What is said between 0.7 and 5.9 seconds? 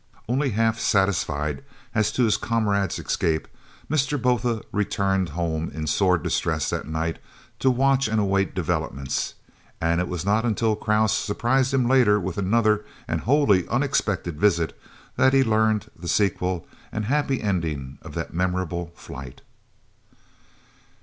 satisfied as to his comrade's escape, Mr. Botha returned home in